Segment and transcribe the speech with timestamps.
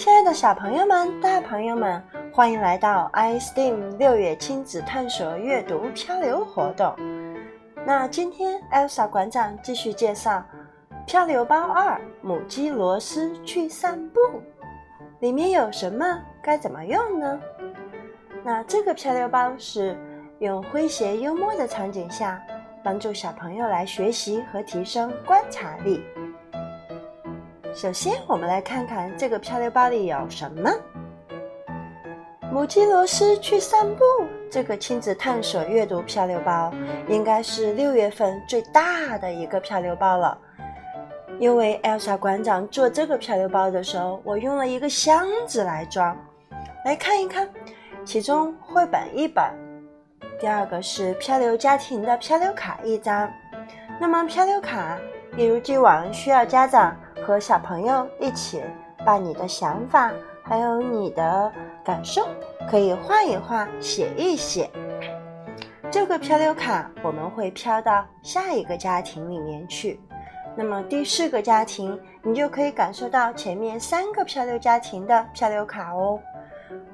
[0.00, 2.02] 亲爱的小朋友们、大朋友们，
[2.32, 6.96] 欢迎来到 iSteam 六月亲子探索阅读漂流活动。
[7.84, 10.42] 那今天 Elsa 馆长继续介绍
[11.04, 14.20] 《漂流包二：母鸡罗斯去散步》，
[15.18, 16.18] 里面有什么？
[16.40, 17.38] 该怎么用呢？
[18.42, 19.98] 那这个漂流包是
[20.38, 22.42] 用诙谐幽默的场景下，
[22.82, 26.02] 帮助小朋友来学习和提升观察力。
[27.72, 30.70] 首先，我们来看看这个漂流包里有什么。
[32.50, 34.04] 母鸡罗斯去散步，
[34.50, 36.72] 这个亲子探索阅读漂流包
[37.08, 40.36] 应该是六月份最大的一个漂流包了。
[41.38, 46.16] 因为 Elsa 馆长做这个漂流包的时候，我用了一个箱子来装。
[46.84, 47.48] 来看一看，
[48.04, 49.44] 其中绘本一本，
[50.40, 53.30] 第二个是漂流家庭的漂流卡一张。
[54.00, 54.98] 那么漂流卡
[55.36, 56.96] 一如既往需要家长。
[57.22, 58.62] 和小朋友一起
[59.04, 61.52] 把你的想法还有你的
[61.84, 62.26] 感受
[62.68, 64.70] 可以画一画、写一写。
[65.90, 70.00] 这个漂流卡我们会飘到下一个家庭里面去。
[70.56, 76.20] 那么第四个家庭，你就可以感受到前面三个漂流家庭的漂流卡哦。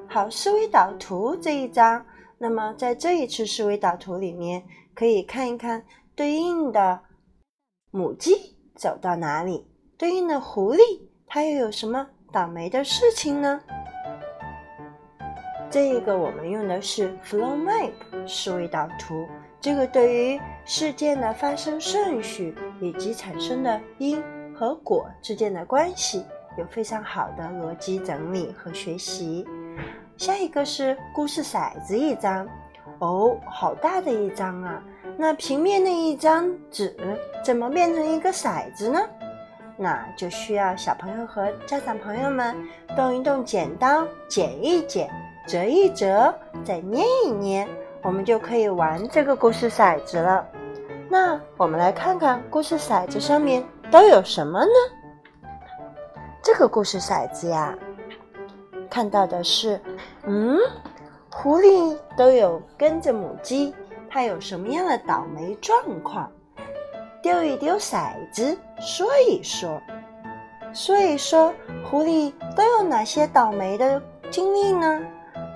[0.09, 2.05] 好，思维导图这一张，
[2.39, 4.63] 那么在这一次思维导图里面，
[4.95, 7.01] 可以看一看对应的
[7.91, 9.67] 母鸡走到哪里。
[9.99, 13.59] 对应的狐狸，它又有什么倒霉的事情呢？
[15.71, 17.91] 这一个我们用的是 flow map
[18.29, 19.27] 思维导图，
[19.59, 24.23] 这个对于事件的发生顺序以及产生的因
[24.55, 26.25] 和果之间的关系
[26.59, 29.47] 有非常好的逻辑整理和学习。
[30.19, 32.47] 下一个是故事骰子一张，
[32.99, 34.83] 哦，好大的一张啊！
[35.17, 36.95] 那平面的一张纸
[37.43, 39.01] 怎么变成一个骰子呢？
[39.77, 42.57] 那就需要小朋友和家长朋友们
[42.97, 45.11] 动一动剪刀，剪一剪，
[45.47, 47.69] 折一折，再捏一捏，
[48.03, 50.47] 我们就可以玩这个故事骰子了。
[51.09, 54.73] 那我们来看看故事骰子上面都有什么呢？
[56.43, 57.77] 这个故事骰子呀，
[58.89, 59.81] 看到的是，
[60.25, 60.57] 嗯，
[61.31, 63.75] 狐狸都有跟着母鸡，
[64.09, 66.31] 它有什么样的倒霉状况？
[67.27, 69.83] 丢一丢骰子，说一说，
[70.73, 71.53] 说一说，
[71.85, 74.01] 狐狸都有哪些倒霉的
[74.31, 75.03] 经历呢？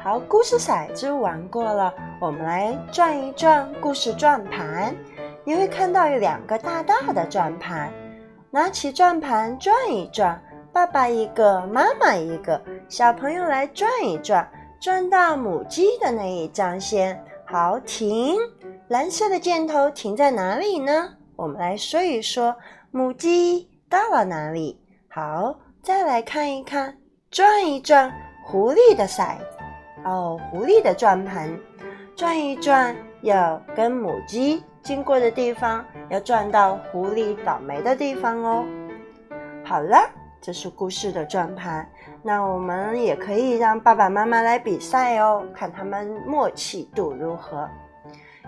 [0.02, 4.92] 好，故事骰子玩过了，我们来转一转故事转盘。
[5.44, 7.88] 你会看到有两个大大的转盘，
[8.50, 10.42] 拿起转盘转一转，
[10.72, 14.44] 爸爸一个，妈妈一个，小朋友来转一转，
[14.80, 17.16] 转到母鸡的那一张先。
[17.46, 18.36] 好，停，
[18.88, 21.10] 蓝色的箭头停在哪里呢？
[21.40, 22.54] 我们来说一说
[22.90, 24.78] 母鸡到了哪里。
[25.08, 26.94] 好，再来看一看，
[27.30, 28.12] 转一转
[28.44, 29.56] 狐狸的骰子。
[30.04, 31.50] 哦，狐狸的转盘，
[32.14, 38.62] 转一转要跟母鸡经过的地方，要转到狐狸倒霉的地方哦。
[39.64, 39.96] 好了，
[40.40, 41.88] 这是故事的转盘。
[42.22, 47.68] 那我们也可以让爸爸妈妈来比赛哦，看他们默契度如何。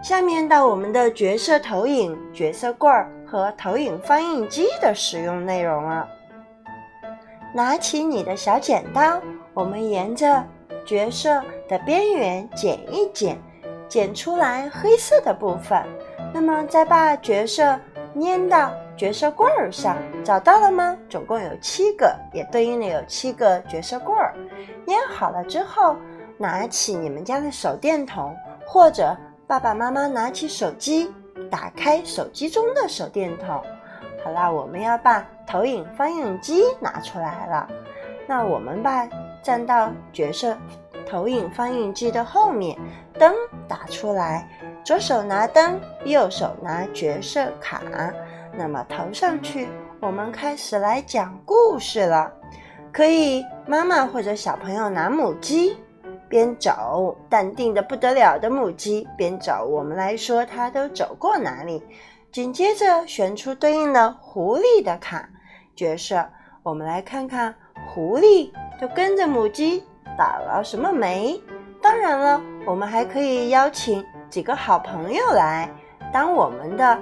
[0.02, 6.08] 下面到我们的角色投影、角色棍儿和投影放映机的使用内容了。
[7.54, 9.20] 拿起你的小剪刀，
[9.52, 10.42] 我们沿着
[10.86, 13.38] 角色的边缘剪一剪，
[13.86, 15.81] 剪出来黑色的部分。
[16.32, 17.78] 那么再把角色
[18.20, 20.96] 粘到角色棍儿上，找到了吗？
[21.08, 24.34] 总共有七个，也对应的有七个角色棍儿。
[24.86, 25.96] 粘好了之后，
[26.36, 28.36] 拿起你们家的手电筒
[28.66, 29.16] 或者。
[29.44, 31.12] 爸爸妈妈拿起手机，
[31.50, 33.62] 打开手机中的手电筒。
[34.24, 37.68] 好啦，我们要把投影放映机拿出来了。
[38.26, 39.06] 那我们把
[39.42, 40.56] 站到角色
[41.06, 42.78] 投影放映机的后面，
[43.18, 43.34] 灯
[43.68, 44.48] 打出来，
[44.84, 47.81] 左手拿灯，右手拿角色卡。
[48.54, 49.69] 那么投上去，
[50.00, 52.32] 我们开始来讲故事了。
[52.93, 55.76] 可以，妈妈或者小朋友拿母鸡。
[56.29, 61.82] 边走，淡定的不得了的母鸡边走，我们来说它都走过哪里？
[62.32, 65.28] 紧接着选出对应的狐狸的卡
[65.76, 66.26] 角色，
[66.62, 67.55] 我们来看看
[67.87, 68.50] 狐狸
[68.81, 69.85] 都跟着母鸡
[70.17, 71.38] 打了什么霉。
[71.82, 74.02] 当然了，我们还可以邀请
[74.32, 75.70] 几个好朋友来
[76.11, 76.99] 当我们的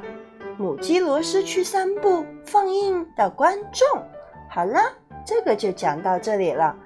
[0.59, 3.87] 母鸡罗斯去散步放映的观众。
[4.49, 4.81] 好了，
[5.25, 6.77] 这个就讲到这里了。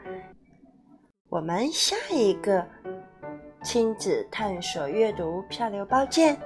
[1.31, 2.63] 我们下一个
[3.63, 6.37] 亲子探索阅读漂流包见。